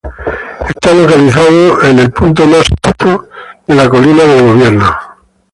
[0.67, 3.29] Está localizado en el punto más alto
[3.67, 4.83] de Government Hill.